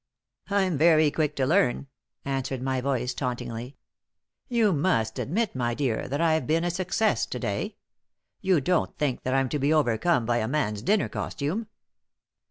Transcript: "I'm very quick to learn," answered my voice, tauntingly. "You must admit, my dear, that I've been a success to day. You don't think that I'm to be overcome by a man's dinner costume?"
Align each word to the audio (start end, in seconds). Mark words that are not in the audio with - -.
"I'm 0.49 0.79
very 0.79 1.11
quick 1.11 1.35
to 1.35 1.45
learn," 1.45 1.85
answered 2.25 2.63
my 2.63 2.81
voice, 2.81 3.13
tauntingly. 3.13 3.75
"You 4.49 4.73
must 4.73 5.19
admit, 5.19 5.55
my 5.55 5.75
dear, 5.75 6.07
that 6.07 6.19
I've 6.19 6.47
been 6.47 6.63
a 6.63 6.71
success 6.71 7.27
to 7.27 7.37
day. 7.37 7.75
You 8.41 8.61
don't 8.61 8.97
think 8.97 9.21
that 9.21 9.35
I'm 9.35 9.47
to 9.49 9.59
be 9.59 9.71
overcome 9.71 10.25
by 10.25 10.37
a 10.37 10.47
man's 10.47 10.81
dinner 10.81 11.07
costume?" 11.07 11.67